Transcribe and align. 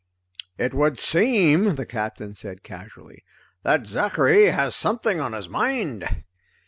"It 0.57 0.73
would 0.73 0.97
seem," 0.97 1.75
the 1.75 1.85
Captain 1.85 2.33
said 2.33 2.63
casually, 2.63 3.23
"that 3.61 3.85
Zachary 3.85 4.47
has 4.47 4.75
something 4.75 5.19
on 5.19 5.33
his 5.33 5.47
mind." 5.47 6.23